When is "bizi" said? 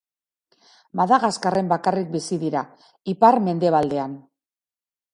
2.17-2.41